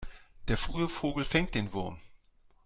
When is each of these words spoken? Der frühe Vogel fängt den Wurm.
Der 0.47 0.57
frühe 0.57 0.89
Vogel 0.89 1.25
fängt 1.25 1.53
den 1.53 1.73
Wurm. 1.73 1.99